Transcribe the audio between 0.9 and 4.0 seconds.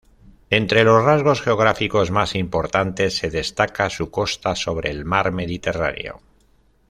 rasgos geográficos más importantes se destaca